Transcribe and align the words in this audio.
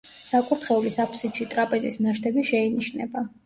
საკურთხევლის 0.29 0.97
აფსიდში 1.03 1.47
ტრაპეზის 1.53 2.03
ნაშთები 2.09 2.49
შეინიშნება. 2.53 3.27